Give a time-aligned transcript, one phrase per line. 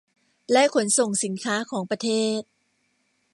[0.51, 2.09] และขนส่งสินค้าของประเท
[2.39, 2.41] ศ